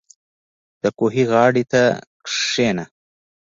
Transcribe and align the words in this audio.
•د 0.83 0.83
کوهي 0.97 1.23
غاړې 1.31 1.63
ته 1.71 1.81
کښېنه. 2.25 2.85